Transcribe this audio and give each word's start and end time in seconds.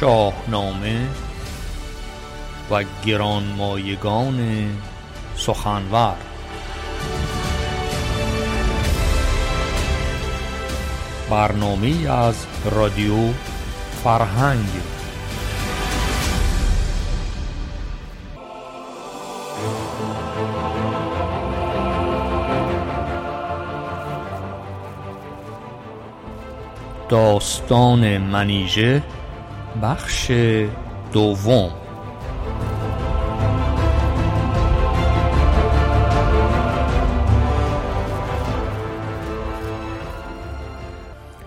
شاهنامه 0.00 1.08
و 2.70 2.84
گرانمایگان 3.06 4.68
سخنور. 5.36 6.14
برنامه 11.30 12.10
از 12.10 12.46
رادیو 12.64 13.32
فرهنگ. 14.04 14.68
داستان 27.08 28.18
منیژه 28.18 29.02
بخش 29.82 30.30
دوم. 31.12 31.70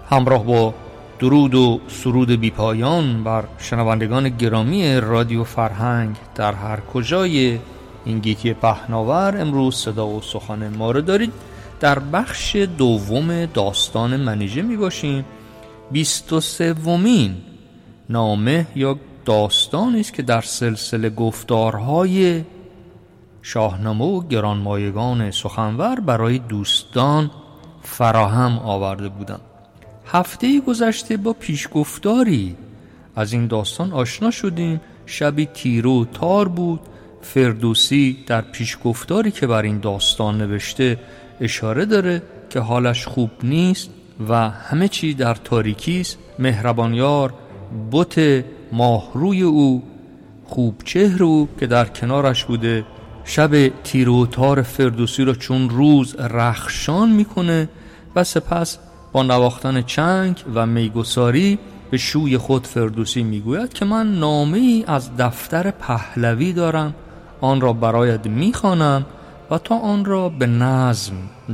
همراه 0.09 0.43
با 0.43 0.73
درود 1.19 1.55
و 1.55 1.79
سرود 1.87 2.31
بیپایان 2.31 3.23
بر 3.23 3.43
شنوندگان 3.57 4.29
گرامی 4.29 4.95
رادیو 4.95 5.43
فرهنگ 5.43 6.15
در 6.35 6.53
هر 6.53 6.79
کجای 6.79 7.59
این 8.05 8.19
گیتی 8.19 8.53
پهناور 8.53 9.41
امروز 9.41 9.75
صدا 9.75 10.07
و 10.07 10.21
سخن 10.21 10.69
ما 10.77 10.91
رو 10.91 11.01
دارید. 11.01 11.33
در 11.79 11.99
بخش 11.99 12.55
دوم 12.55 13.45
داستان 13.45 14.15
منیژه 14.15 14.61
می 14.61 14.77
باشیم 14.77 15.25
بیست 15.91 16.33
و 16.33 16.41
سومین 16.41 17.35
نامه 18.09 18.67
یا 18.75 18.99
داستانی 19.25 19.99
است 19.99 20.13
که 20.13 20.21
در 20.21 20.41
سلسله 20.41 21.09
گفتارهای 21.09 22.43
شاهنامه 23.41 24.05
و 24.05 24.27
گرانمایگان 24.27 25.31
سخنور 25.31 25.99
برای 25.99 26.39
دوستان 26.39 27.31
فراهم 27.81 28.59
آورده 28.59 29.09
بودم 29.09 29.39
هفته 30.05 30.61
گذشته 30.61 31.17
با 31.17 31.33
پیشگفتاری 31.33 32.55
از 33.15 33.33
این 33.33 33.47
داستان 33.47 33.93
آشنا 33.93 34.31
شدیم. 34.31 34.81
شبی 35.05 35.45
تیرو 35.45 36.05
تار 36.05 36.47
بود. 36.47 36.79
فردوسی 37.21 38.17
در 38.27 38.41
پیشگفتاری 38.41 39.31
که 39.31 39.47
بر 39.47 39.61
این 39.61 39.79
داستان 39.79 40.37
نوشته 40.37 40.99
اشاره 41.41 41.85
داره 41.85 42.21
که 42.49 42.59
حالش 42.59 43.07
خوب 43.07 43.31
نیست 43.43 43.89
و 44.29 44.49
همه 44.49 44.87
چی 44.87 45.13
در 45.13 45.33
تاریکی 45.35 46.01
است. 46.01 46.17
مهربانیار 46.39 47.33
بت 47.91 48.43
ماهروی 48.71 49.41
او 49.41 49.83
خوب 50.45 50.75
چهر 50.85 51.23
او 51.23 51.49
که 51.59 51.67
در 51.67 51.85
کنارش 51.85 52.45
بوده 52.45 52.85
شب 53.23 53.67
تیروتار 53.83 54.61
فردوسی 54.61 55.23
را 55.25 55.33
چون 55.33 55.69
روز 55.69 56.15
رخشان 56.15 57.09
می‌کنه 57.09 57.69
و 58.15 58.23
سپس 58.23 58.77
با 59.11 59.23
نواختن 59.23 59.81
چنگ 59.81 60.43
و 60.55 60.65
میگساری 60.65 61.59
به 61.91 61.97
شوی 61.97 62.37
خود 62.37 62.67
فردوسی 62.67 63.23
می‌گوید 63.23 63.73
که 63.73 63.85
من 63.85 64.19
نامه 64.19 64.57
ای 64.57 64.83
از 64.87 65.17
دفتر 65.17 65.71
پهلوی 65.71 66.53
دارم 66.53 66.95
آن 67.41 67.61
را 67.61 67.73
برایت 67.73 68.27
می‌خوانم 68.27 69.05
و 69.51 69.57
تا 69.57 69.79
آن 69.79 70.05
را 70.05 70.29
به 70.29 70.45
نظم 70.47 71.13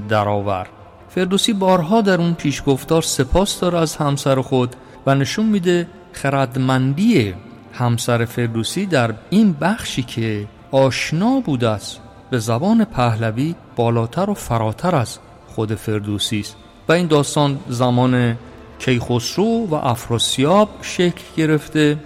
درآور. 0.10 0.68
فردوسی 1.10 1.54
بارها 1.54 2.02
در 2.02 2.22
اون 2.22 2.34
پیشگفتار 2.34 3.02
سپاس 3.02 3.60
داره 3.60 3.80
از 3.80 3.96
همسر 3.96 4.42
خود 4.42 4.76
و 5.06 5.16
نشون 5.16 5.46
میده 5.46 5.88
خردمندی 6.16 7.34
همسر 7.74 8.26
فردوسی 8.26 8.86
در 8.86 9.14
این 9.30 9.54
بخشی 9.54 10.04
که 10.04 10.48
آشنا 10.72 11.40
بوده 11.40 11.70
است 11.70 12.00
به 12.30 12.40
زبان 12.40 12.86
پهلوی 12.86 13.56
بالاتر 13.76 14.30
و 14.30 14.34
فراتر 14.34 14.96
از 14.96 15.20
خود 15.48 15.76
فردوسی 15.76 16.40
است. 16.40 16.56
و 16.90 16.92
این 16.92 17.08
داستان 17.08 17.60
زمان 17.70 18.38
کیخسرو 18.80 19.68
و 19.68 19.74
افراسیاب 19.76 20.70
شکل 20.82 21.24
گرفته. 21.38 21.98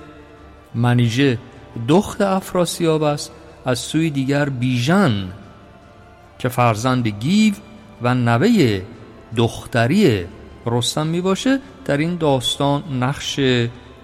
منیژه 0.76 1.38
دخت 1.88 2.22
افراسیاب 2.22 3.04
است 3.04 3.32
از 3.66 3.80
سوی 3.80 4.10
دیگر 4.10 4.50
بیژن 4.50 5.28
که 6.40 6.50
فرزند 6.50 7.08
گیو 7.08 7.54
و 8.02 8.16
نوه 8.16 8.82
دختری 9.36 10.26
رستم 10.66 11.08
می 11.08 11.22
باشه 11.22 11.60
در 11.86 11.98
این 11.98 12.16
داستان 12.16 12.84
نقش 13.02 13.40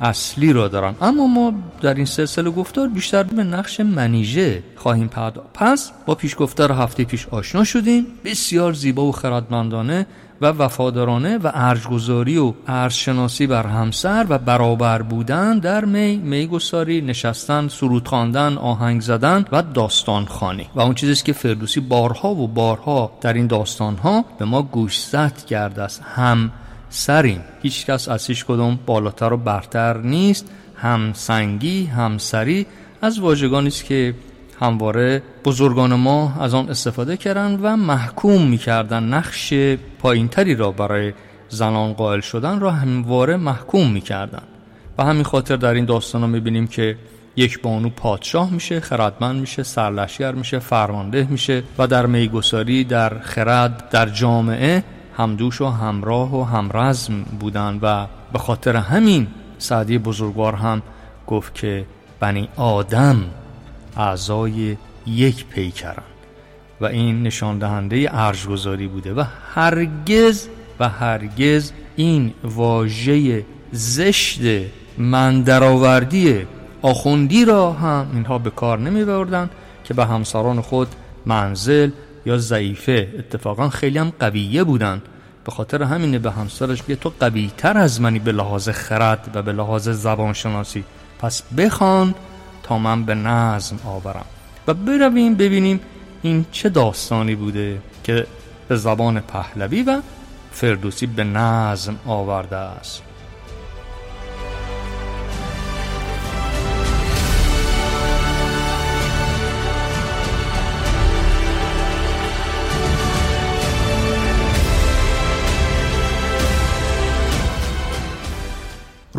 اصلی 0.02 0.54
را 0.54 0.68
دارن. 0.68 0.96
اما 1.02 1.28
ما 1.28 1.54
در 1.82 1.94
این 1.94 2.06
سلسله 2.06 2.52
گفتار 2.52 2.88
بیشتر 2.88 3.24
به 3.24 3.44
نقش 3.44 3.80
منیژه 3.80 4.64
خواهیم 4.76 5.08
پرداخت. 5.08 5.48
پس 5.54 5.92
با 6.06 6.16
پیشگفتار 6.16 6.72
هفته 6.72 7.04
پیش 7.04 7.28
آشنا 7.28 7.64
شدیم. 7.64 8.06
بسیار 8.26 8.74
زیبا 8.74 9.06
و 9.06 9.12
خردمندانه 9.12 10.08
و 10.42 10.46
وفادارانه 10.46 11.38
و 11.38 11.52
ارجگذاری 11.54 12.38
و 12.38 12.54
ارزشناسی 12.68 13.48
بر 13.48 13.68
همسر 13.68 14.26
و 14.30 14.38
برابر 14.38 15.02
بودن 15.02 15.60
در 15.60 15.86
می 15.86 16.16
میگساری 16.16 17.02
نشستن 17.02 17.68
سرود 17.68 18.08
خواندن 18.08 18.58
آهنگ 18.58 19.02
زدن 19.02 19.46
و 19.52 19.62
داستان 19.62 20.26
خانی 20.26 20.70
و 20.76 20.82
اون 20.82 20.94
چیزی 20.96 21.24
که 21.24 21.34
فردوسی 21.34 21.80
بارها 21.80 22.30
و 22.30 22.48
بارها 22.48 23.12
در 23.22 23.34
این 23.34 23.48
داستان 23.48 23.96
ها 23.96 24.26
به 24.40 24.46
ما 24.46 24.62
گوشزد 24.62 25.46
کرده 25.46 25.82
است. 25.82 26.02
هم 26.16 26.52
سریم. 26.96 27.42
هیچ 27.62 27.86
کس 27.86 28.10
از 28.10 28.28
هیچ 28.28 28.46
کدوم 28.46 28.80
بالاتر 28.86 29.34
و 29.34 29.38
برتر 29.38 29.98
نیست. 29.98 30.46
هم 30.76 31.14
سنگی 31.14 31.86
هم 31.86 32.18
سری 32.18 32.66
از 33.02 33.20
واژگانی 33.20 33.68
است 33.68 33.86
که 33.86 34.14
همواره 34.62 35.24
بزرگان 35.46 35.94
ما 35.94 36.34
از 36.40 36.54
آن 36.54 36.70
استفاده 36.70 37.18
کردن 37.18 37.60
و 37.62 37.76
محکوم 37.76 38.48
می‌کردن 38.48 39.04
نقش 39.04 39.54
پایینتری 40.00 40.56
را 40.56 40.72
برای 40.72 41.14
زنان 41.50 41.94
قائل 41.94 42.20
شدن 42.20 42.60
را 42.60 42.72
همواره 42.72 43.38
محکوم 43.38 43.92
می‌کردن. 43.92 44.44
و 44.98 45.04
همین 45.04 45.24
خاطر 45.24 45.56
در 45.56 45.74
این 45.74 45.86
داستان 45.86 46.22
ها 46.22 46.28
می‌بینیم 46.28 46.68
که 46.68 46.98
یک 47.36 47.62
بانو 47.62 47.90
پادشاه 47.90 48.54
میشه 48.54 48.80
خردمند 48.80 49.42
میشه 49.42 49.64
سرلشگر 49.64 50.32
میشه 50.32 50.60
فرمانده 50.60 51.28
میشه 51.30 51.64
و 51.78 51.88
در 51.88 52.06
میگساری 52.06 52.84
در 52.84 53.20
خرد 53.20 53.90
در 53.90 54.10
جامعه 54.10 54.84
همدوش 55.18 55.62
و 55.62 55.66
همراه 55.66 56.36
و 56.36 56.44
همرزم 56.44 57.24
بودن 57.40 57.80
و 57.81 58.08
به 58.34 58.40
خاطر 58.40 58.76
همین 58.76 59.28
سعدی 59.58 59.98
بزرگوار 59.98 60.56
هم 60.56 60.81
گفت 61.28 61.53
که 61.53 61.86
بنی 62.20 62.50
آدم 62.56 63.24
اعضای 63.98 64.78
یک 65.08 65.46
پیکرن 65.46 66.03
و 66.81 66.86
این 66.86 67.24
نشان 67.24 67.59
دهنده 67.59 68.09
ارجگذاری 68.12 68.88
بوده 68.88 69.14
و 69.14 69.24
هرگز 69.53 70.48
و 70.80 70.90
هرگز 70.90 71.72
این 71.96 72.34
واژه 72.44 73.46
زشت 73.72 74.40
مندرآوردی 74.97 76.47
آخوندی 76.82 77.46
را 77.46 77.74
هم 77.74 78.08
اینها 78.14 78.38
به 78.38 78.50
کار 78.50 78.80
نمی 78.80 79.06
بردن 79.06 79.50
که 79.84 79.94
به 79.94 80.06
همسران 80.06 80.62
خود 80.62 80.88
منزل 81.26 81.90
یا 82.25 82.38
ضعیفه 82.38 83.13
اتفاقا 83.19 83.69
خیلی 83.69 83.97
هم 83.97 84.13
قویه 84.19 84.63
بودن. 84.63 85.02
به 85.46 85.52
خاطر 85.52 85.84
همینه 85.84 86.19
به 86.19 86.31
همسرش 86.31 86.84
بیا 86.84 86.96
تو 86.96 87.12
قوی 87.19 87.52
تر 87.58 87.78
از 87.78 88.02
منی 88.02 88.19
به 88.19 88.31
لحاظ 88.31 88.69
خرد 88.69 89.30
و 89.34 89.41
به 89.41 89.53
لحاظ 89.53 89.90
زبانشناسی. 89.90 90.84
پس 91.19 91.44
بخوان 91.58 92.16
تا 92.64 92.78
من 92.78 93.05
به 93.05 93.16
نظم 93.16 93.79
آورم. 93.85 94.26
و 94.67 94.73
برویم 94.73 95.35
ببینیم 95.35 95.79
این 96.22 96.46
چه 96.52 96.70
داستانی 96.70 97.35
بوده 97.35 97.82
که 98.03 98.28
به 98.67 98.76
زبان 98.76 99.20
پهلوی 99.20 99.84
و 99.84 100.02
فردوسی 100.52 101.05
به 101.05 101.23
نظم 101.23 101.96
آورده 102.05 102.55
است. 102.55 103.02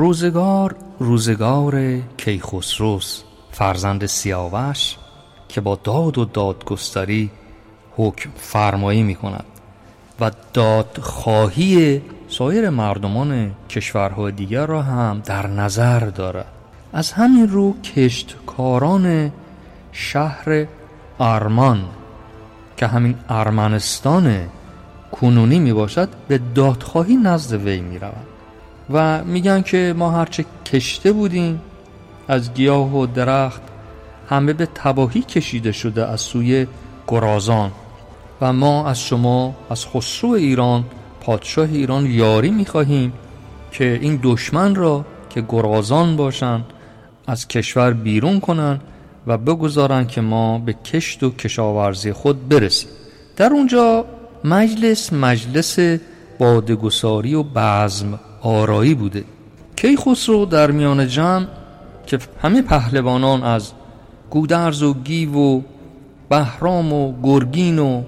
روزگار 0.06 0.76
روزگار 0.99 1.99
کیخسروس 2.17 3.23
فرزند 3.53 4.06
سیاوش 4.06 4.97
که 5.49 5.61
با 5.61 5.79
داد 5.85 6.19
و 6.19 6.25
دادگستری 6.25 7.31
حکم 7.97 8.31
فرمایی 8.37 9.03
می 9.03 9.14
کند 9.14 9.44
و 10.20 10.31
دادخواهی 10.53 12.03
سایر 12.29 12.70
مردمان 12.70 13.53
کشورهای 13.70 14.32
دیگر 14.32 14.67
را 14.67 14.82
هم 14.82 15.23
در 15.25 15.47
نظر 15.47 16.00
دارد. 16.00 16.53
از 16.93 17.12
همین 17.12 17.49
رو 17.49 17.81
کشتکاران 17.81 19.32
شهر 19.93 20.67
ارمان 21.20 21.85
که 22.76 22.87
همین 22.87 23.14
ارمنستان 23.29 24.49
کنونی 25.12 25.58
می 25.58 25.73
باشد 25.73 26.08
به 26.29 26.41
دادخواهی 26.55 27.17
نزد 27.17 27.53
وی 27.53 27.81
می 27.81 27.99
رود 27.99 28.35
و 28.90 29.24
میگن 29.24 29.62
که 29.62 29.94
ما 29.96 30.10
هرچه 30.10 30.44
کشته 30.66 31.12
بودیم 31.12 31.60
از 32.28 32.54
گیاه 32.54 32.96
و 32.96 33.06
درخت 33.06 33.62
همه 34.28 34.52
به 34.52 34.68
تباهی 34.74 35.22
کشیده 35.22 35.72
شده 35.72 36.06
از 36.06 36.20
سوی 36.20 36.66
گرازان. 37.08 37.70
و 38.40 38.52
ما 38.52 38.88
از 38.88 39.00
شما 39.00 39.54
از 39.70 39.86
خسرو 39.86 40.30
ایران 40.30 40.84
پادشاه 41.20 41.68
ایران 41.72 42.06
یاری 42.06 42.50
می‌خواهیم 42.50 43.12
که 43.72 43.98
این 44.02 44.20
دشمن 44.22 44.74
را 44.74 45.04
که 45.30 45.44
گرازان 45.48 46.16
باشند 46.16 46.64
از 47.26 47.48
کشور 47.48 47.92
بیرون 47.92 48.40
کنند 48.40 48.80
و 49.26 49.38
بگذارند 49.38 50.08
که 50.08 50.20
ما 50.20 50.58
به 50.58 50.72
کشت 50.72 51.22
و 51.22 51.30
کشاورزی 51.30 52.12
خود 52.12 52.48
برسیم. 52.48 52.90
در 53.36 53.52
اونجا 53.52 54.04
مجلس 54.44 55.12
مجلس 55.12 55.78
بادگساری 56.38 57.34
و 57.34 57.42
بزم. 57.42 58.18
آرایی 58.46 58.94
بوده. 58.94 59.25
کیخسرو 59.76 60.46
در 60.46 60.70
میان 60.70 61.08
جمع 61.08 61.46
که 62.06 62.19
همه 62.43 62.62
پهلوانان 62.62 63.43
از 63.43 63.72
گودرز 64.31 64.82
و 64.82 64.94
گیو 64.94 65.38
و 65.38 65.60
بهرام 66.28 66.93
و 66.93 67.12
گرگین 67.22 67.78
و 67.78 68.02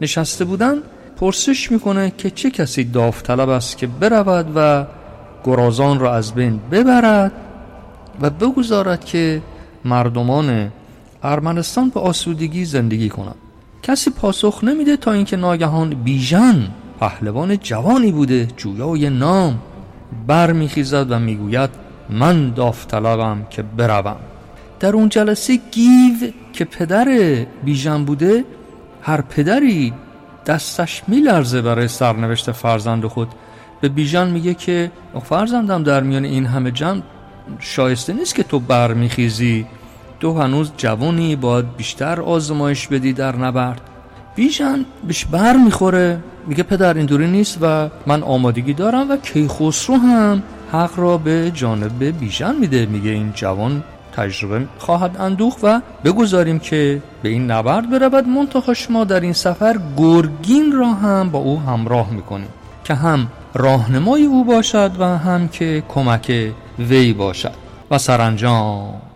نشسته 0.00 0.44
بودن 0.44 0.74
پرسش 1.16 1.72
می‌کنه 1.72 2.12
که 2.18 2.30
چه 2.30 2.50
کسی 2.50 2.84
داوطلب 2.84 3.48
است 3.48 3.78
که 3.78 3.86
برود 3.86 4.52
و 4.54 4.86
گرازان 5.44 5.98
را 6.00 6.14
از 6.14 6.34
بین 6.34 6.60
ببرد 6.70 7.32
و 8.20 8.30
بگذارد 8.30 9.04
که 9.04 9.42
مردمان 9.84 10.72
ارمنستان 11.22 11.88
به 11.88 12.00
آسودگی 12.00 12.64
زندگی 12.64 13.08
کنند. 13.08 13.34
کسی 13.82 14.10
پاسخ 14.10 14.64
نمیده 14.64 14.96
تا 14.96 15.12
اینکه 15.12 15.36
ناگهان 15.36 15.90
بیژن 15.90 16.68
پهلوان 17.00 17.56
جوانی 17.56 18.12
بوده 18.12 18.48
جویای 18.56 19.10
نام. 19.10 19.58
برمیخیزد 20.26 21.10
و 21.10 21.18
می‌گوید 21.18 21.70
من 22.10 22.50
داوطلبم 22.50 23.46
که 23.50 23.62
بروم. 23.62 24.16
در 24.80 24.92
اون 24.92 25.08
جلسه 25.08 25.58
گیو 25.70 26.14
که 26.52 26.64
پدر 26.64 27.06
بیژن 27.64 28.04
بوده 28.04 28.44
هر 29.02 29.20
پدری 29.20 29.92
دستش 30.46 31.02
میلرزه 31.08 31.62
برای 31.62 31.88
سرنوشت 31.88 32.52
فرزند 32.52 33.06
خود. 33.06 33.28
به 33.80 33.88
بیژن 33.88 34.30
میگه 34.30 34.54
که 34.54 34.90
فرزندم 35.24 35.82
در 35.82 36.02
میان 36.02 36.24
این 36.24 36.46
همه 36.46 36.70
جمع 36.70 37.02
شایسته 37.58 38.12
نیست 38.12 38.34
که 38.34 38.42
تو 38.42 38.60
برمیخیزی. 38.60 39.66
تو 40.20 40.38
هنوز 40.40 40.72
جوانی 40.76 41.36
باید 41.36 41.76
بیشتر 41.76 42.20
آزمایش 42.20 42.88
بدی 42.88 43.12
در 43.12 43.36
نبرد. 43.36 43.89
بیژن 44.40 44.84
بهش 45.06 45.24
بر 45.24 45.56
می‌خوره 45.56 46.18
میگه 46.46 46.62
پدر 46.62 46.94
اینطوری 46.94 47.26
نیست 47.26 47.58
و 47.62 47.88
من 48.06 48.22
آمادگی 48.22 48.72
دارم 48.72 49.10
و 49.10 49.16
کیخسرو 49.16 49.96
هم 49.96 50.42
حق 50.72 50.98
را 50.98 51.18
به 51.18 51.50
جانب 51.54 52.04
بیژن 52.04 52.54
میده 52.56 52.86
میگه 52.86 53.10
این 53.10 53.32
جوان 53.34 53.82
تجربه 54.16 54.66
خواهد 54.78 55.16
اندوخ 55.20 55.56
و 55.62 55.80
بگذاریم 56.04 56.58
که 56.58 57.02
به 57.22 57.28
این 57.28 57.50
نبرد 57.50 57.90
برود. 57.90 58.28
منتها 58.28 58.74
شما 58.74 59.04
در 59.04 59.20
این 59.20 59.32
سفر 59.32 59.76
گرگین 59.96 60.72
را 60.72 60.88
هم 60.88 61.30
با 61.30 61.38
او 61.38 61.60
همراه 61.60 62.10
می‌کنیم 62.10 62.48
که 62.84 62.94
هم 62.94 63.26
راهنمای 63.54 64.24
او 64.24 64.44
باشد 64.44 64.90
و 64.98 65.04
هم 65.04 65.48
که 65.48 65.82
کمک 65.88 66.52
وی 66.78 67.12
باشد. 67.12 67.54
و 67.90 67.98
سرانجام. 67.98 69.09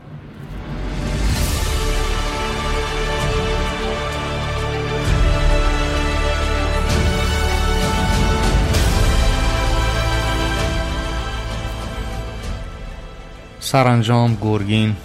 سرانجام 13.75 14.38
گرگین 14.43 14.97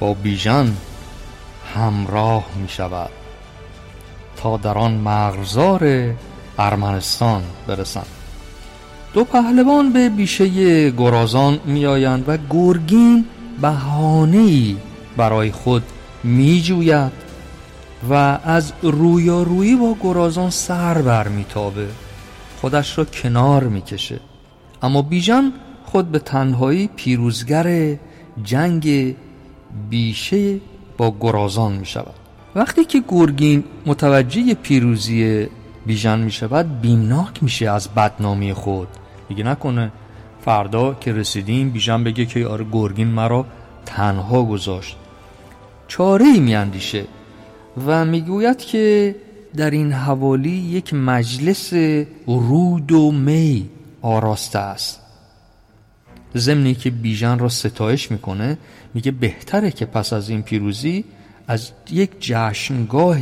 با 0.00 0.14
بیژن 0.14 0.76
همراه 1.74 2.44
می 2.62 2.68
شود 2.68 3.10
تا 4.36 4.56
در 4.56 4.78
آن 4.78 4.94
مغزار 4.94 6.14
ارمنستان 6.58 7.42
برسند. 7.66 8.06
دو 9.14 9.24
پهلوان 9.24 9.92
به 9.92 10.08
بیشه 10.08 10.90
گرازان 10.90 11.60
میآیند 11.64 12.24
و 12.28 12.38
گرگین 12.50 13.24
بهانه‌ای 13.60 14.76
برای 15.16 15.52
خود 15.52 15.82
میجوید 16.24 17.12
و 18.10 18.38
از 18.44 18.72
رویارویی 18.82 19.76
با 19.76 19.96
گرازان 20.02 20.50
سر 20.50 21.02
بر 21.02 21.28
میتابه. 21.28 21.88
خودش 22.60 22.98
را 22.98 23.04
کنار 23.04 23.64
می‌کشه. 23.64 24.20
اما 24.82 25.02
بیژن 25.02 25.52
خود 25.84 26.10
به 26.10 26.18
تنهایی 26.18 26.90
پیروزگر 26.96 27.96
جنگ 28.44 29.16
بیشه 29.90 30.60
با 30.96 31.14
گرازان 31.20 31.72
می 31.72 31.86
شود 31.86 32.14
وقتی 32.54 32.84
که 32.84 33.02
گرگین 33.08 33.64
متوجه 33.86 34.54
پیروزی 34.54 35.46
بیژن 35.86 36.18
می 36.18 36.30
شود 36.30 36.80
بیمناک 36.80 37.42
میشه 37.42 37.70
از 37.70 37.88
بدنامی 37.88 38.52
خود. 38.52 38.88
میگه 39.28 39.44
نکنه 39.44 39.92
فردا 40.44 40.94
که 40.94 41.12
رسیدیم 41.12 41.70
بیژن 41.70 42.04
بگه 42.04 42.26
که 42.26 42.46
آره 42.46 42.66
گرگین 42.72 43.08
مرا 43.08 43.46
تنها 43.86 44.44
گذاشت. 44.44 44.96
چاره 45.88 46.24
ای 46.24 46.40
میاندیشه 46.40 47.04
و 47.86 48.04
می‌گوید 48.04 48.58
که 48.58 49.16
در 49.56 49.70
این 49.70 49.92
حوالی 49.92 50.50
یک 50.50 50.94
مجلس 50.94 51.72
رود 52.26 52.92
و 52.92 53.12
می 53.12 53.68
آراسته 54.02 54.58
است. 54.58 55.00
ضمنی 56.36 56.74
که 56.74 56.90
بیژن 56.90 57.38
را 57.38 57.48
ستایش 57.48 58.10
می‌کنه 58.10 58.58
میگه 58.94 59.10
بهتره 59.10 59.70
که 59.70 59.86
پس 59.86 60.12
از 60.12 60.28
این 60.28 60.42
پیروزی 60.42 61.04
از 61.48 61.70
یک 61.90 62.10
جشنگاه 62.20 63.18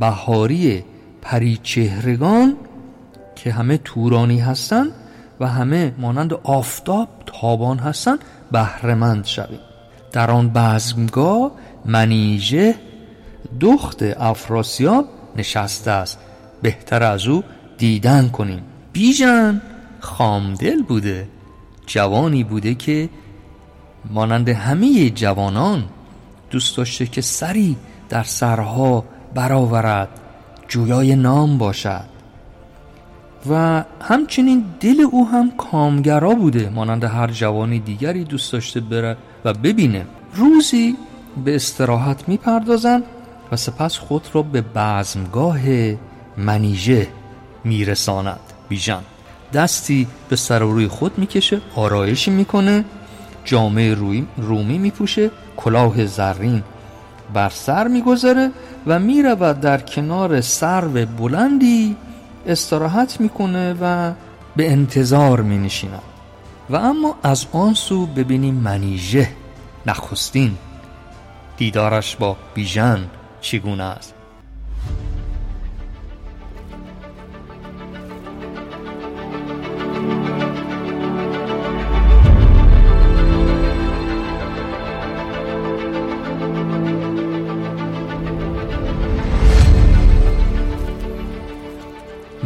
بهاری 0.00 0.84
پریچهرگان 1.22 2.56
که 3.36 3.52
همه 3.52 3.78
تورانی 3.78 4.40
هستند 4.40 4.90
و 5.40 5.48
همه 5.48 5.94
مانند 5.98 6.32
آفتاب 6.32 7.08
تابان 7.26 7.78
هستند 7.78 8.18
بهرهمند 8.52 9.24
شویم. 9.24 9.60
در 10.12 10.30
آن 10.30 10.50
بزمگاه 10.54 11.52
منیژه 11.84 12.74
دخت 13.60 14.02
افراسیاب 14.02 15.08
نشسته 15.36 15.90
است. 15.90 16.18
بهتر 16.62 17.02
از 17.02 17.26
او 17.26 17.44
دیدن 17.78 18.28
کنیم. 18.28 18.62
بیژن 18.92 19.62
خامدل 20.00 20.82
بوده. 20.82 21.26
جوانی 21.86 22.44
بوده 22.44 22.74
که 22.74 23.08
مانند 24.10 24.48
همه 24.48 25.10
جوانان 25.10 25.84
دوست 26.50 26.76
داشته 26.76 27.06
که 27.06 27.20
سری 27.20 27.76
در 28.08 28.22
سرها 28.22 29.04
برآورد 29.34 30.08
جویای 30.68 31.16
نام 31.16 31.58
باشد. 31.58 32.12
و 33.50 33.84
همچنین 34.00 34.64
دل 34.80 35.00
او 35.12 35.28
هم 35.28 35.50
کامگرا 35.50 36.34
بوده 36.34 36.68
مانند 36.68 37.04
هر 37.04 37.26
جوانی 37.26 37.78
دیگری 37.78 38.24
دوست 38.24 38.52
داشته 38.52 38.80
بره 38.80 39.16
و 39.44 39.52
ببینه. 39.52 40.06
روزی 40.34 40.96
به 41.44 41.54
استراحت 41.54 42.28
می‌پردازند 42.28 43.02
و 43.52 43.56
سپس 43.56 43.98
خود 43.98 44.28
را 44.32 44.42
به 44.42 44.62
بزمگاه 44.74 45.58
منیژه 46.36 47.08
میرساند 47.64 48.40
بیژن. 48.68 49.02
دستی 49.52 50.06
به 50.28 50.36
سر 50.36 50.58
روی 50.58 50.88
خود 50.88 51.18
می‌کشه 51.18 51.60
آرایشی 51.76 52.30
می‌کنه 52.30 52.84
جامعه 53.44 53.94
رومی 54.36 54.78
میپوشه 54.78 55.30
کلاه 55.56 56.06
زرین 56.06 56.62
بر 57.34 57.48
سر 57.48 57.88
می‌گذاره 57.88 58.50
و 58.86 58.98
می‌رود 58.98 59.60
در 59.60 59.78
کنار 59.80 60.40
سرو 60.40 61.06
بلندی 61.06 61.96
استراحت 62.46 63.20
می‌کنه 63.20 63.74
و 63.80 64.12
به 64.56 64.72
انتظار 64.72 65.40
مینشیند 65.40 66.02
و 66.70 66.76
اما 66.76 67.16
از 67.22 67.46
آن 67.52 67.74
سو 67.74 68.06
ببینیم 68.06 68.54
منیژه 68.54 69.28
نخستین 69.86 70.56
دیدارش 71.56 72.16
با 72.16 72.36
بیژن 72.54 73.04
چگونه 73.40 73.84
است. 73.84 74.14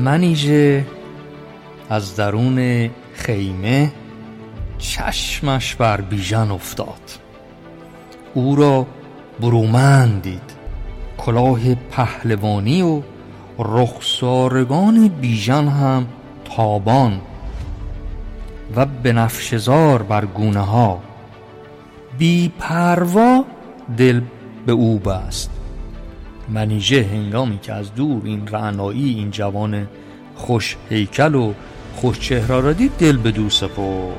منیژه 0.06 0.86
از 1.90 2.16
درون 2.16 2.90
خیمه 3.14 3.92
چشمش 4.78 5.74
بر 5.74 6.00
بیژن 6.00 6.50
افتاد. 6.50 7.00
او 8.34 8.56
را 8.56 8.86
برومند 9.40 10.22
دید. 10.22 10.56
کلاه 11.18 11.74
پهلوانی 11.74 12.82
و 12.82 13.02
رخسارگان 13.58 15.08
بیژن 15.08 15.68
هم 15.68 16.06
تابان 16.44 17.20
و 18.76 18.86
بنفشزار 18.86 20.02
بر 20.02 20.24
گونه 20.24 20.60
ها 20.60 21.00
بی 22.18 22.52
پروا 22.58 23.44
دل 23.96 24.20
به 24.66 24.72
او 24.72 24.98
بست. 24.98 25.55
منیژه 26.48 27.02
هنگامی 27.12 27.58
که 27.58 27.72
از 27.72 27.94
دور 27.94 28.22
این 28.24 28.48
رعنایی 28.48 29.14
این 29.14 29.30
جوان 29.30 29.88
خوش 30.34 30.76
هیکل 30.90 31.34
و 31.34 31.52
خوش 31.96 32.18
چهره 32.18 32.60
را 32.60 32.72
دید 32.72 32.92
دل 32.98 33.16
به 33.16 33.30
دو 33.30 33.50
سپرد. 33.50 34.16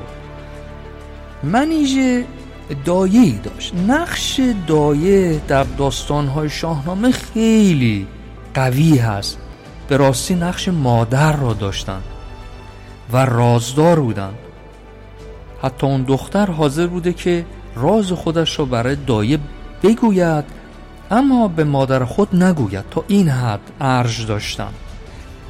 منیژه 1.42 2.24
دایه 2.84 3.20
ای 3.20 3.38
داشت. 3.42 3.74
نقش 3.88 4.40
دایه 4.66 5.40
در 5.48 5.64
داستانهای 5.64 6.50
شاهنامه 6.50 7.10
خیلی 7.10 8.06
قوی 8.54 8.98
هست. 8.98 9.38
به 9.88 9.96
راستی 9.96 10.34
نقش 10.34 10.68
مادر 10.68 11.36
را 11.36 11.52
داشتن 11.52 12.00
و 13.12 13.16
رازدار 13.16 14.00
بودن. 14.00 14.32
حتی 15.62 15.86
اون 15.86 16.02
دختر 16.02 16.50
حاضر 16.50 16.86
بوده 16.86 17.12
که 17.12 17.44
راز 17.76 18.12
خودش 18.12 18.58
را 18.58 18.64
برای 18.64 18.96
دایه 18.96 19.38
بگوید 19.82 20.44
اما 21.10 21.48
به 21.48 21.64
مادر 21.64 22.04
خود 22.04 22.42
نگوید 22.42 22.84
تا 22.90 23.04
این 23.08 23.28
حد 23.28 23.60
ارج 23.80 24.26
داشتن 24.26 24.72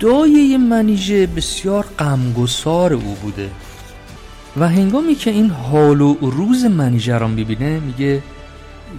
دایه 0.00 0.58
منیژه 0.58 1.26
بسیار 1.26 1.86
غمگسار 1.98 2.92
او 2.92 3.16
بوده. 3.22 3.50
و 4.56 4.68
هنگامی 4.68 5.14
که 5.14 5.30
این 5.30 5.50
حال 5.50 6.00
و 6.00 6.16
روز 6.20 6.64
منیژه 6.64 7.18
را 7.18 7.28
می‌بینه 7.28 7.80
میگه 7.80 8.22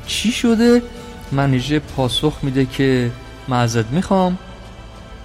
چی 0.07 0.31
شده؟ 0.31 0.81
منیژه 1.31 1.79
پاسخ 1.79 2.33
میده 2.43 2.65
که 2.65 3.11
معذت 3.47 3.85
می‌خوام 3.91 4.37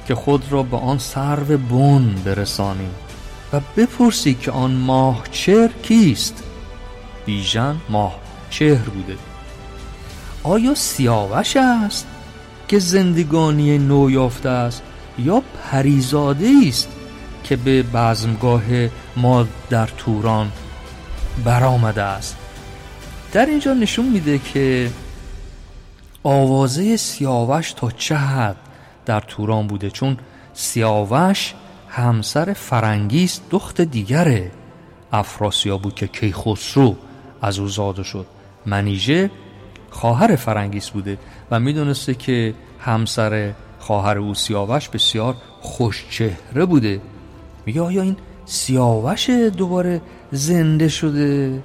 که 0.09 0.15
خود 0.15 0.45
را 0.51 0.63
به 0.63 0.77
آن 0.77 0.99
سرو 0.99 1.59
بن 1.59 2.15
برسانی 2.25 2.89
و 3.53 3.61
بپرسی 3.77 4.35
که 4.35 4.51
آن 4.51 4.75
ماه 4.75 5.25
چهر 5.31 5.71
کیست. 5.83 6.43
بیژن 7.27 7.77
ماه 7.89 8.15
چهر 8.51 8.89
بوده. 8.89 9.34
آیا 10.45 10.75
سیاوش 10.75 11.57
است 11.57 12.07
که 12.69 12.79
زندگانی 12.79 13.79
نو 13.79 14.11
یافته 14.11 14.49
است 14.49 14.83
یا 15.19 15.43
پریزاده 15.63 16.51
است 16.69 16.89
که 17.45 17.57
به 17.57 17.83
بزمگاه 17.83 18.63
ما 19.17 19.47
در 19.71 19.87
توران 19.87 20.53
برآمده 21.45 22.03
است؟ 22.03 22.37
در 23.33 23.47
اینجا 23.47 23.75
نشون 23.75 24.09
میده 24.09 24.39
که 24.39 24.91
آوازه 26.23 26.97
سیاوش 26.97 27.73
تا 27.73 27.91
چه 27.91 28.17
حد 28.17 28.57
در 29.07 29.21
توران 29.21 29.67
بوده 29.67 29.91
چون 29.91 30.17
سیاوش 30.55 31.55
همسر 31.89 32.53
فرنگیست 32.53 33.43
دخت 33.51 33.81
دیگر 33.81 34.43
افراسیاب 35.13 35.83
بود 35.83 35.95
که 35.95 36.07
کیخسرو 36.07 36.97
از 37.43 37.59
او 37.59 37.69
زاده 37.69 38.03
شد. 38.03 38.27
منیژه 38.67 39.31
خواهر 39.95 40.37
فرنگیس 40.37 40.91
بوده 40.91 41.19
و 41.51 41.61
می‌دونسته 41.61 42.15
که 42.15 42.55
همسر 42.81 43.53
خواهر 43.79 44.19
او 44.19 44.35
سیاوش 44.35 44.89
بسیار 44.89 45.35
خوش 45.61 46.05
چهره 46.11 46.65
بوده. 46.65 47.01
میگه 47.67 47.81
آیا 47.81 48.03
این 48.03 48.17
سیاوش 48.45 49.31
دوباره 49.31 50.01
زنده 50.33 50.89
شده 50.89 51.63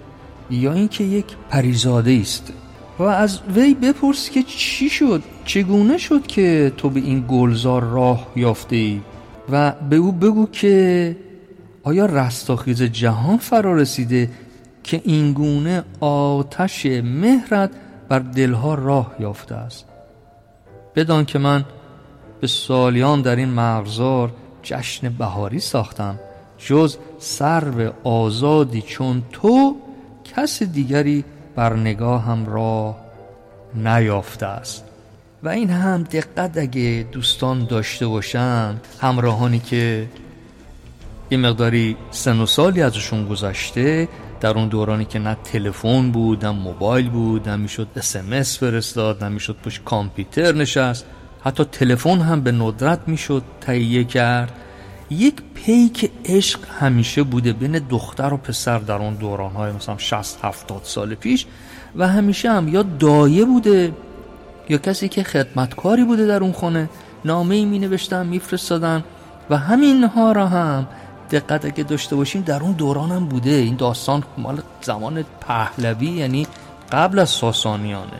یا 0.50 0.74
اینکه 0.74 1.03
یک 1.03 1.25
پریزاده 1.50 2.19
است 2.21 2.53
و 3.00 3.03
از 3.03 3.39
وی 3.55 3.74
بپرس 3.74 4.29
که 4.29 4.43
چی 4.43 4.89
شد؟ 4.89 5.24
چگونه 5.45 5.98
شد 5.98 6.27
که 6.27 6.74
تو 6.77 6.89
به 6.89 7.00
این 7.00 7.25
گلزار 7.27 7.83
راه 7.83 8.27
یافته 8.36 8.75
ای؟ 8.75 9.01
و 9.51 9.71
به 9.89 9.95
او 9.95 10.12
بگو 10.12 10.48
که 10.51 11.15
آیا 11.83 12.05
رستاخیز 12.05 12.83
جهان 12.83 13.38
فرا 13.38 13.75
رسیده 13.75 14.29
که 14.83 15.01
اینگونه 15.05 15.83
آتش 16.00 16.86
مهرت 17.03 17.71
بر 18.10 18.20
دلها 18.20 18.75
راه 18.75 19.16
یافته 19.20 19.56
است. 19.56 19.86
بدان 20.96 21.25
که 21.25 21.39
من 21.39 21.66
به 22.42 22.48
سالیان 22.48 23.22
در 23.22 23.36
این 23.36 23.50
مغزار 23.50 24.32
جشن 24.63 25.10
بهاری 25.10 25.60
ساختم 25.60 26.20
جز 26.58 26.98
سرو 27.20 27.92
آزادی 28.04 28.82
چون 28.82 29.24
تو 29.32 29.78
کس 30.24 30.63
دیگری 30.63 31.24
بر 31.56 31.75
نگاه 31.75 32.24
هم 32.24 32.46
راه 32.46 32.98
نیافته 33.75 34.46
است. 34.46 34.84
و 35.44 35.50
این 35.50 35.70
هم 35.70 36.04
دقت 36.04 36.58
اگه 36.58 37.08
دوستان 37.12 37.66
داشته 37.66 38.08
باشن 38.08 38.75
همراهانی 39.01 39.60
که 39.60 40.08
یه 41.32 41.38
مقداری 41.38 41.98
سن 42.12 42.39
و 42.39 42.46
سالی 42.46 42.82
ازشون 42.82 43.28
گذشته 43.28 44.08
در 44.41 44.58
اون 44.58 44.67
دورانی 44.67 45.05
که 45.05 45.19
نه 45.19 45.38
تلفن 45.43 46.12
بود 46.12 46.46
نه 46.46 46.51
موبایل 46.51 47.10
بود 47.10 47.50
نه 47.50 47.55
می‌شد 47.55 47.88
اسمس 47.96 48.60
فرستاد 48.60 49.24
نه 49.24 49.29
می‌شد 49.29 49.55
پشت 49.65 49.84
کامپیوتر 49.84 50.55
نشست. 50.55 51.05
حتی 51.43 51.63
تلفن 51.63 52.19
هم 52.19 52.41
به 52.41 52.51
ندرت 52.51 53.00
می‌شد 53.08 53.43
تهیه 53.62 54.03
کرد. 54.03 54.51
یک 55.10 55.36
پیک 55.53 56.12
عشق 56.25 56.60
همیشه 56.79 57.24
بوده 57.24 57.53
بین 57.53 57.79
دختر 57.89 58.34
و 58.34 58.38
پسر 58.38 58.77
در 58.77 58.96
اون 58.96 59.13
دوران 59.13 59.51
های 59.51 59.72
مثلا 59.72 59.98
60 59.98 60.46
70 60.46 60.81
سال 60.84 61.15
پیش 61.15 61.46
و 61.96 62.08
همیشه 62.08 62.51
هم 62.51 62.67
یا 62.67 62.84
دایه 62.84 63.46
بوده 63.46 63.93
یا 64.69 64.77
کسی 64.77 65.10
که 65.10 65.24
خدمتکاری 65.24 66.03
بوده 66.03 66.25
در 66.25 66.43
اون 66.43 66.51
خونه 66.51 66.89
نامه 67.25 67.55
ای 67.55 67.65
می 67.65 67.79
نوشتن 67.79 68.25
میفرستادن 68.25 69.03
و 69.50 69.58
همین 69.58 70.03
ها 70.03 70.31
را 70.31 70.48
هم 70.48 70.88
دقت 71.31 71.65
اگه 71.65 71.83
داشته 71.83 72.15
باشیم 72.15 72.41
در 72.41 72.63
اون 72.63 72.71
دوران 72.71 73.12
هم 73.12 73.25
بوده. 73.25 73.51
این 73.51 73.75
داستان 73.75 74.24
مال 74.38 74.62
زمان 74.81 75.25
پهلوی 75.41 76.07
یعنی 76.07 76.48
قبل 76.91 77.19
از 77.19 77.29
ساسانیانه. 77.29 78.19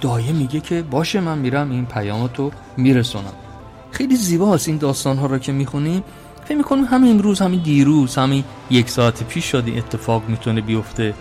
دایه 0.00 0.32
میگه 0.32 0.60
که 0.60 0.82
باشه 0.82 1.20
من 1.20 1.38
میرم 1.38 1.70
این 1.70 1.86
پیامتو 1.86 2.50
میرسونم. 2.76 3.32
خیلی 3.90 4.16
زیباست 4.16 4.68
این 4.68 4.76
داستان 4.76 5.18
ها 5.18 5.26
رو 5.26 5.38
که 5.38 5.52
می‌خونیم 5.52 6.02
فکر 6.44 6.56
می‌کنم 6.56 6.84
همین 6.84 7.10
امروز 7.10 7.40
همین 7.40 7.60
دیروز 7.60 8.16
همین 8.16 8.44
یک 8.70 8.90
ساعت 8.90 9.24
پیش 9.24 9.44
شده 9.44 9.72
اتفاق 9.72 10.22
می‌تونه 10.28 10.60
بیفته 10.60 11.14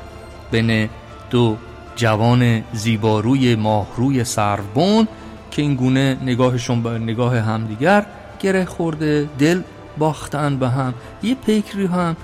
بین 0.51 0.89
دو 1.29 1.57
جوان 1.95 2.63
زیباروی 2.73 3.55
ماهروی 3.55 4.23
سربون 4.23 5.07
که 5.51 5.61
این 5.61 5.75
گونه 5.75 6.17
نگاهشون 6.21 6.83
به 6.83 6.89
نگاه 6.89 7.37
همدیگر 7.37 8.05
گره 8.39 8.65
خورده. 8.65 9.29
دل 9.39 9.61
باختن 9.97 10.57
به 10.57 10.69
هم. 10.69 10.93
یه 11.23 11.35
پیکری 11.35 11.85
هم 11.85 12.15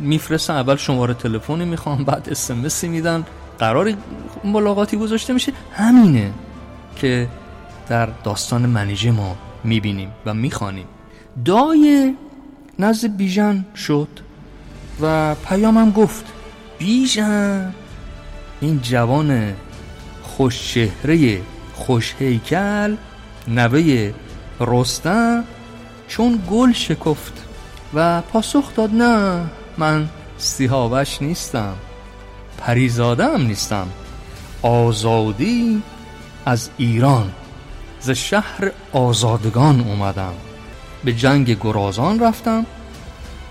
میفرستن 0.00 0.54
اول 0.54 0.76
شماره 0.76 1.14
تلفنی 1.14 1.64
می‌خوام 1.64 2.04
بعد 2.04 2.28
اسمسی 2.30 2.88
میدن. 2.88 3.24
قرار 3.58 3.92
ملاقاتی 4.44 4.96
گذاشته 4.96 5.32
میشه. 5.32 5.52
همینه 5.72 6.32
که 6.96 7.28
در 7.88 8.06
داستان 8.06 8.66
منیژه 8.66 9.10
ما 9.10 9.36
می‌بینیم 9.64 10.10
و 10.26 10.34
می‌خوانیم. 10.34 10.86
دای 11.44 12.14
نزد 12.78 13.16
بیژن 13.16 13.64
شد 13.76 14.08
و 15.00 15.34
پیامم 15.34 15.90
گفت 15.90 16.24
بیژن 16.78 17.74
این 18.60 18.80
جوان 18.82 19.54
خوش 20.22 20.74
چهره 20.74 21.40
خوش 21.74 22.14
هیکل 22.18 22.96
نوه 23.48 24.12
رستم 24.60 25.44
چون 26.08 26.42
گل 26.50 26.72
شکفت 26.72 27.44
و 27.94 28.20
پاسخ 28.20 28.74
داد 28.74 28.90
نه 28.94 29.46
من 29.78 30.08
سیهاوش 30.38 31.22
نیستم 31.22 31.74
پریزاده 32.58 33.38
نیستم 33.38 33.88
آزادی 34.62 35.82
از 36.46 36.70
ایران. 36.76 37.32
ز 38.00 38.10
شهر 38.10 38.70
آزادگان 38.92 39.80
اومدم 39.80 40.32
به 41.04 41.12
جنگ 41.12 41.58
گرازان 41.60 42.20
رفتم 42.20 42.66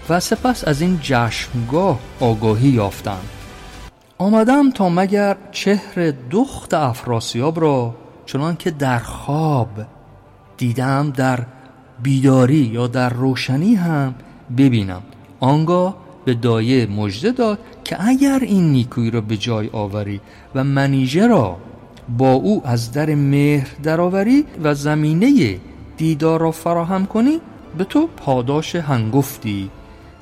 و 0.10 0.20
سپس 0.20 0.68
از 0.68 0.82
این 0.82 1.00
جشنگاه 1.02 2.00
آگاهی 2.20 2.70
یافتم. 2.70 3.20
آمدم 4.18 4.72
تا 4.72 4.90
مگر 4.90 5.38
چهر 5.52 6.14
دخت 6.32 6.74
افراسیاب 6.74 7.62
را 7.62 7.96
چنان 8.26 8.56
که 8.56 8.72
در 8.72 9.00
خواب 9.00 9.70
دیدم 10.58 11.12
در 11.12 11.40
بیداری 12.04 12.56
یا 12.56 12.88
در 12.88 13.10
روشنی 13.10 13.76
هم 13.76 14.16
ببینم. 14.58 15.02
آنگاه 15.40 15.98
به 16.26 16.34
دایه 16.34 16.86
مژده 16.86 17.32
داد 17.32 17.60
که 17.84 18.08
اگر 18.08 18.40
این 18.42 18.72
نیکویی 18.72 19.12
را 19.12 19.22
به 19.22 19.38
جای 19.38 19.70
آوری 19.74 20.22
و 20.56 20.64
منیژه 20.64 21.28
را 21.28 21.58
با 22.18 22.32
او 22.32 22.62
از 22.66 22.92
در 22.92 23.16
مهر 23.16 23.68
درآوری 23.84 24.46
و 24.64 24.74
زمینه 24.74 25.60
دیدار 25.98 26.40
را 26.40 26.52
فراهم 26.52 27.06
کنی 27.06 27.40
به 27.78 27.84
تو 27.84 28.08
پاداش 28.08 28.76
هنگفتی 28.76 29.70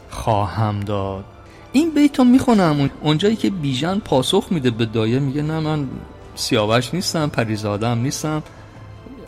خواهم 0.10 0.80
داد. 0.80 1.26
این 1.72 1.90
بیت 1.90 2.20
رو 2.20 2.26
می‌خونم. 2.26 2.90
اونجایی 3.02 3.36
که 3.36 3.50
بیژن 3.50 4.00
پاسخ 4.00 4.48
میده 4.52 4.72
به 4.72 4.86
دایه 4.86 5.20
میگه 5.20 5.42
نه 5.42 5.60
من 5.60 5.88
سیاوش 6.36 6.94
نیستم 6.94 7.30
پریزادم 7.30 8.00
نیستم. 8.00 8.44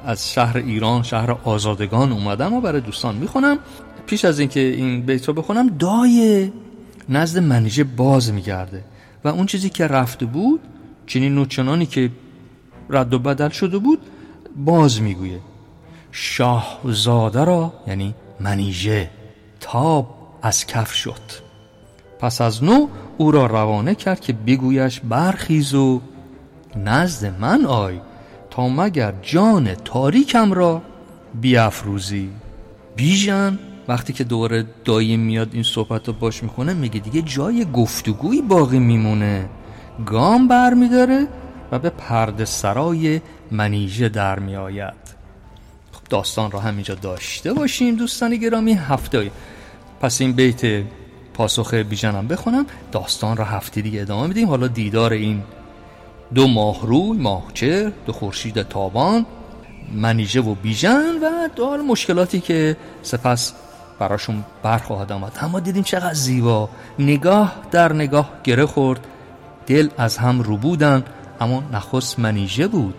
از 0.05 0.33
شهر 0.33 0.57
ایران 0.57 1.03
شهر 1.03 1.31
آزادگان 1.31 2.11
اومدم 2.11 2.53
و 2.53 2.61
برای 2.61 2.81
دوستان 2.81 3.15
می‌خونم. 3.15 3.57
پیش 4.05 4.25
از 4.25 4.39
اینکه 4.39 4.59
این 4.59 5.01
بیت 5.01 5.27
رو 5.27 5.33
بخونم 5.33 5.67
دایه 5.67 6.53
نزد 7.09 7.39
منیژه 7.39 7.83
باز 7.83 8.33
میگرده 8.33 8.83
و 9.23 9.27
اون 9.27 9.45
چیزی 9.45 9.69
که 9.69 9.87
رفته 9.87 10.25
بود 10.25 10.59
چنین 11.07 11.35
نوچنانی 11.35 11.85
که 11.85 12.11
رد 12.89 13.13
و 13.13 13.19
بدل 13.19 13.49
شده 13.49 13.77
بود 13.77 13.99
باز 14.55 15.01
می‌گویه 15.01 15.39
شاهزاده 16.11 17.43
را 17.43 17.73
یعنی 17.87 18.15
منیژه 18.39 19.09
تاب 19.59 20.15
از 20.41 20.67
کف 20.67 20.93
شد. 20.93 21.21
پس 22.19 22.41
از 22.41 22.63
نو 22.63 22.87
او 23.17 23.31
را 23.31 23.45
روانه 23.45 23.95
کرد 23.95 24.19
که 24.19 24.33
بگویش 24.33 24.99
برخیز 24.99 25.73
و 25.73 26.01
نزد 26.75 27.39
من 27.39 27.65
آی. 27.65 27.99
مگر 28.61 29.13
جان 29.21 29.75
تاریکم 29.75 30.53
را 30.53 30.81
بیافروزی؟ 31.41 32.29
بیژن 32.95 33.59
وقتی 33.87 34.13
که 34.13 34.23
دوره 34.23 34.65
دایی 34.85 35.17
میاد 35.17 35.49
این 35.53 35.63
صحبت 35.63 36.07
رو 36.07 36.13
باش 36.13 36.43
می‌کنه 36.43 36.73
میگه 36.73 36.99
دیگه 36.99 37.21
جای 37.21 37.65
گفتگویی 37.73 38.41
باقی 38.41 38.79
میمونه. 38.79 39.49
گام 40.05 40.47
بر 40.47 40.73
میداره 40.73 41.27
و 41.71 41.79
به 41.79 41.89
پرده 41.89 42.45
سرای 42.45 43.21
منیژه 43.51 44.09
در 44.09 44.39
میآید. 44.39 45.15
خب 45.91 46.03
داستان 46.09 46.51
رو 46.51 46.59
همینجا 46.59 46.95
داشته 46.95 47.53
باشیم 47.53 47.95
دوستان 47.95 48.35
گرامی 48.35 48.73
هفته 48.73 49.31
پس 50.01 50.21
این 50.21 50.31
بیت 50.31 50.83
پاسخ 51.33 51.73
بیژنم 51.73 52.27
بخونم. 52.27 52.65
داستان 52.91 53.37
رو 53.37 53.43
هفته 53.43 53.81
دیگه 53.81 54.01
ادامه 54.01 54.27
میدیم. 54.27 54.47
حالا 54.47 54.67
دیدار 54.67 55.13
این 55.13 55.43
دو 56.33 56.47
ماه 56.47 56.87
روی 56.87 57.17
ماهچه 57.17 57.91
دو 58.05 58.13
خورشید 58.13 58.61
تابان 58.61 59.25
منیژه 59.93 60.41
و 60.41 60.55
بیژن 60.55 61.13
و 61.23 61.47
دار 61.55 61.81
مشکلاتی 61.81 62.39
که 62.39 62.77
سپس 63.01 63.53
براشون 63.99 64.43
برخواهد 64.63 65.11
آمد. 65.11 65.37
اما 65.41 65.59
دیدیم 65.59 65.83
چقدر 65.83 66.13
زیبا. 66.13 66.69
نگاه 66.99 67.55
در 67.71 67.93
نگاه 67.93 68.29
گره 68.43 68.65
خورد. 68.65 69.07
دل 69.67 69.89
از 69.97 70.17
هم 70.17 70.41
رو 70.41 70.57
بودن 70.57 71.03
اما 71.41 71.63
نخست 71.73 72.19
منیژه 72.19 72.67
بود 72.67 72.95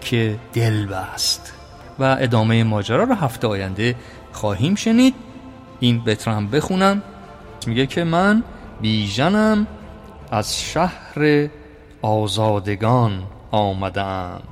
که 0.00 0.38
دل 0.52 0.86
بست. 0.86 1.52
و 1.98 2.16
ادامه 2.20 2.64
ماجرا 2.64 3.04
رو 3.04 3.14
هفته 3.14 3.48
آینده 3.48 3.94
خواهیم 4.32 4.74
شنید. 4.74 5.14
این 5.80 6.04
بترم 6.04 6.48
بخونم. 6.48 7.02
میگه 7.66 7.86
که 7.86 8.04
من 8.04 8.42
بیژنم 8.80 9.66
از 10.30 10.60
شهر 10.60 11.48
آزادگان 12.02 13.22
آمدم 13.50 14.42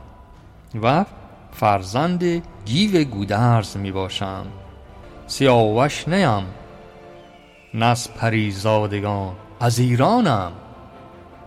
و 0.82 1.04
فرزند 1.52 2.42
گیو 2.64 3.04
گودرز 3.04 3.76
می 3.76 3.92
باشم 3.92 4.46
سیاوش 5.26 6.08
نیم 6.08 6.46
نس 7.74 8.08
پریزادگان 8.08 9.32
از 9.60 9.78
ایرانم. 9.78 10.52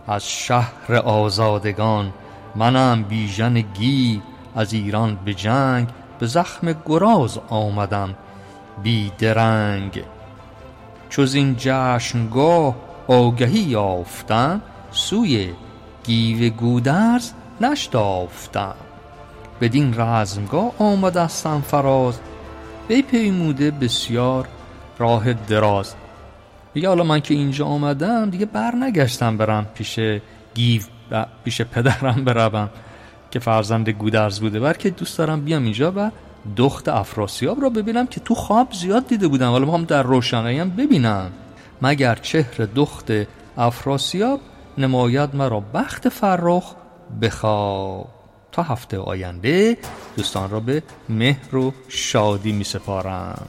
از 0.06 0.28
شهر 0.28 0.94
آزادگان 0.94 2.12
منم 2.56 3.02
بیژن 3.02 3.60
گی 3.60 4.22
از 4.56 4.72
ایران 4.72 5.18
به 5.24 5.34
جنگ 5.34 5.88
به 6.18 6.26
زخم 6.26 6.74
گراز 6.86 7.38
آمدم. 7.48 8.14
بی 8.82 9.12
درنگ. 9.18 10.02
چوز 11.08 11.34
این 11.34 11.54
جشنگاه 11.58 12.74
آگهی 13.08 13.58
یافتم 13.58 14.62
سوی 14.90 15.52
گیو 16.04 16.50
گودرز 16.50 17.32
نشتافتم. 17.60 18.74
بدین 19.60 19.94
رزمگاه 20.00 20.72
آمدستم 20.78 21.60
فراز. 21.60 22.18
پیموده 23.10 23.70
بسیار 23.70 24.48
راه 24.98 25.32
دراز. 25.32 25.94
میگه 26.74 26.88
حالا 26.88 27.04
من 27.04 27.20
که 27.20 27.34
اینجا 27.34 27.66
آمدم 27.66 28.30
دیگه 28.30 28.46
بر 28.46 28.74
نگشتم 28.74 29.36
برم 29.36 29.66
پیش 29.74 30.00
گیو 30.54 30.82
و 31.10 31.26
پیش 31.44 31.62
پدرم 31.62 32.24
بروم 32.24 32.70
که 33.30 33.38
فرزند 33.38 33.88
گودرز 33.88 34.40
بوده. 34.40 34.60
بلکه 34.60 34.90
دوست 34.90 35.18
دارم 35.18 35.40
بیام 35.40 35.62
اینجا 35.62 35.92
و 35.96 36.10
دخت 36.56 36.88
افراسیاب 36.88 37.62
را 37.62 37.70
ببینم 37.70 38.06
که 38.06 38.20
تو 38.20 38.34
خواب 38.34 38.72
زیاد 38.72 39.06
دیده 39.06 39.28
بودم. 39.28 39.50
حالا 39.50 39.72
هم 39.72 39.84
در 39.84 40.02
روشنایی 40.02 40.64
ببینم. 40.64 41.30
مگر 41.82 42.14
چهر 42.14 42.68
دخت 42.74 43.12
افراسیاب 43.56 44.40
نماید 44.80 45.36
مرا 45.36 45.60
بخت 45.60 46.08
فرخ 46.08 46.74
بخواب. 47.22 48.08
تا 48.52 48.62
هفته 48.62 48.98
آینده 48.98 49.78
دوستان 50.16 50.50
را 50.50 50.60
به 50.60 50.82
مهر 51.08 51.56
و 51.56 51.72
شادی 51.88 52.52
می 52.52 52.64
سپارم 52.64 53.48